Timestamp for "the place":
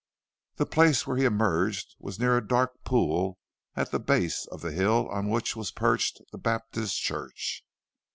0.55-1.05